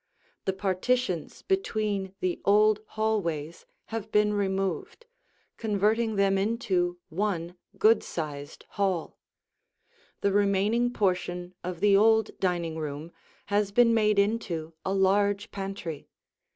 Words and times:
The 0.45 0.53
partitions 0.53 1.43
between 1.43 2.15
the 2.21 2.41
old 2.43 2.81
hallways 2.97 3.67
have 3.93 4.11
been 4.11 4.33
removed, 4.33 5.05
converting 5.57 6.15
them 6.15 6.39
into 6.39 6.97
one 7.09 7.55
good 7.77 8.01
sized 8.01 8.65
hall. 8.69 9.19
The 10.21 10.31
remaining 10.31 10.91
portion 10.91 11.53
of 11.63 11.81
the 11.81 11.95
old 11.95 12.31
dining 12.39 12.79
room 12.79 13.11
has 13.53 13.71
been 13.71 13.93
made 13.93 14.17
into 14.17 14.73
a 14.83 14.91
large 14.91 15.51
pantry. 15.51 16.09